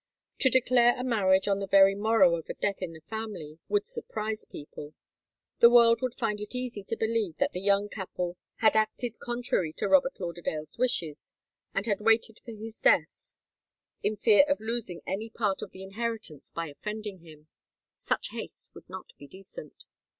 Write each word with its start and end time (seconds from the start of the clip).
To 0.39 0.49
declare 0.49 0.95
a 0.97 1.03
marriage 1.03 1.47
on 1.47 1.59
the 1.59 1.67
very 1.67 1.93
morrow 1.93 2.35
of 2.35 2.49
a 2.49 2.55
death 2.55 2.81
in 2.81 2.93
the 2.93 3.01
family 3.01 3.59
would 3.69 3.85
surprise 3.85 4.45
people; 4.45 4.95
the 5.59 5.69
world 5.69 6.01
would 6.01 6.15
find 6.15 6.41
it 6.41 6.55
easy 6.55 6.81
to 6.85 6.95
believe 6.97 7.35
that 7.37 7.51
the 7.51 7.61
young 7.61 7.87
couple 7.87 8.35
had 8.61 8.75
acted 8.75 9.19
contrary 9.19 9.71
to 9.73 9.87
Robert 9.87 10.19
Lauderdale's 10.19 10.79
wishes, 10.79 11.35
and 11.75 11.85
had 11.85 12.01
waited 12.01 12.39
for 12.43 12.51
his 12.51 12.79
death, 12.79 13.37
in 14.01 14.15
fear 14.15 14.43
of 14.47 14.59
losing 14.59 15.03
any 15.05 15.29
part 15.29 15.61
of 15.61 15.69
the 15.69 15.83
inheritance 15.83 16.49
by 16.49 16.67
offending 16.67 17.19
him. 17.19 17.47
Such 17.95 18.29
haste 18.31 18.71
would 18.73 18.89
not 18.89 19.11
be 19.19 19.27
decent. 19.27 19.85